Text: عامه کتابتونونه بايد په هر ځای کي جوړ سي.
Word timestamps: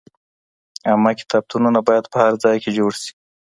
عامه 0.87 1.11
کتابتونونه 1.19 1.79
بايد 1.87 2.05
په 2.11 2.17
هر 2.23 2.33
ځای 2.43 2.57
کي 2.63 2.69
جوړ 2.77 2.91
سي. 3.01 3.11